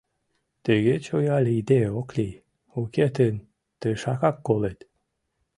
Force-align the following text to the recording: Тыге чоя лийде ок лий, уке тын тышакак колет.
Тыге 0.65 0.95
чоя 1.05 1.37
лийде 1.47 1.79
ок 1.99 2.09
лий, 2.17 2.35
уке 2.81 3.05
тын 3.15 3.35
тышакак 3.79 4.35
колет. 4.47 4.79